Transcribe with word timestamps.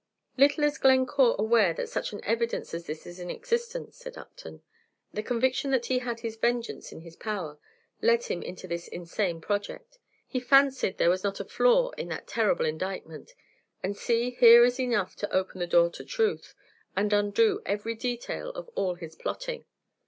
"Little 0.35 0.63
is 0.63 0.79
Glencore 0.79 1.35
aware 1.37 1.75
that 1.75 1.87
such 1.87 2.11
an 2.11 2.21
evidence 2.23 2.73
as 2.73 2.87
this 2.87 3.05
is 3.05 3.19
in 3.19 3.29
existence," 3.29 3.97
said 3.97 4.17
Upton. 4.17 4.63
"The 5.13 5.21
conviction 5.21 5.69
that 5.69 5.85
he 5.85 5.99
had 5.99 6.21
his 6.21 6.37
vengeance 6.37 6.91
in 6.91 7.01
his 7.01 7.15
power 7.15 7.59
led 8.01 8.23
him 8.23 8.41
into 8.41 8.67
this 8.67 8.87
insane 8.87 9.41
project. 9.41 9.99
He 10.25 10.39
fancied 10.39 10.97
there 10.97 11.11
was 11.11 11.23
not 11.23 11.39
a 11.39 11.45
flaw 11.45 11.91
in 11.99 12.07
that 12.07 12.25
terrible 12.25 12.65
indictment; 12.65 13.35
and 13.83 13.95
see, 13.95 14.31
here 14.31 14.65
is 14.65 14.79
enough 14.79 15.15
to 15.17 15.31
open 15.31 15.59
the 15.59 15.67
door 15.67 15.91
to 15.91 16.03
truth, 16.03 16.55
and 16.95 17.13
undo 17.13 17.61
every 17.67 17.93
detail 17.93 18.49
of 18.53 18.69
all 18.73 18.95
his 18.95 19.13
plotting. 19.15 19.65